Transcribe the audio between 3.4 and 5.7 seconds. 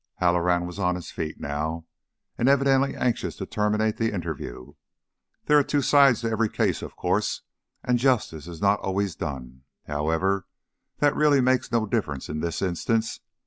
terminate the interview. "There are